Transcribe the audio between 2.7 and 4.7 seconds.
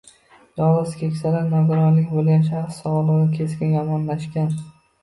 sogʻligi keskin yomonlashgan